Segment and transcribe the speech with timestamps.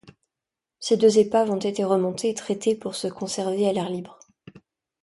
[0.79, 4.17] Ces deux épaves ont été remontées et traitées pour se conserver à l'air libre.